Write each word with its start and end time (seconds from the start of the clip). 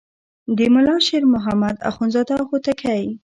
د 0.57 0.59
ملا 0.73 0.95
شیر 1.07 1.23
محمد 1.33 1.75
اخوندزاده 1.89 2.35
هوتکی. 2.49 3.01